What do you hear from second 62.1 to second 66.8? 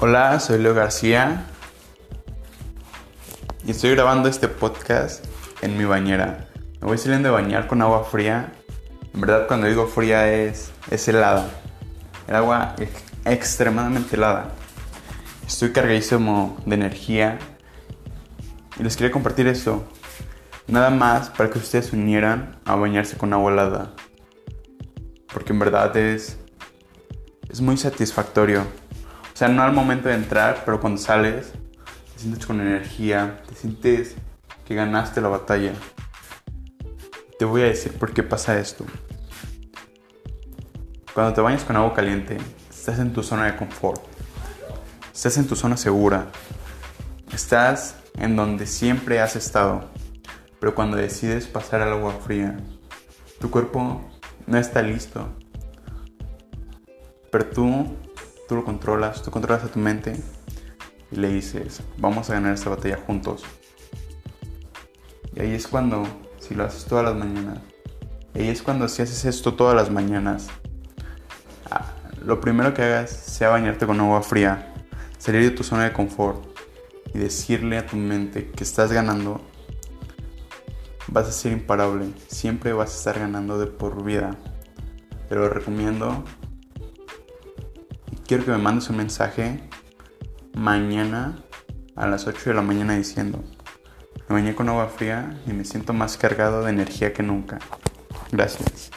a ganar esta batalla juntos. Y ahí es cuando, si lo